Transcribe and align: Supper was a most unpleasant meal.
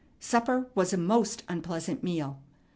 Supper 0.19 0.67
was 0.73 0.93
a 0.93 0.97
most 0.97 1.43
unpleasant 1.47 2.01
meal. 2.01 2.39